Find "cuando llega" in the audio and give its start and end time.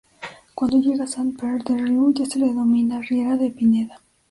0.55-1.03